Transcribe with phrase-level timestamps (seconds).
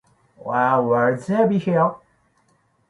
[0.35, 1.93] When will they be here?